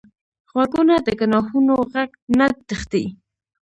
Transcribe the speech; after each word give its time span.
غوږونه 0.51 0.95
د 1.05 1.07
ګناهونو 1.19 1.75
غږ 1.91 2.09
نه 2.37 2.45
تښتي 2.67 3.05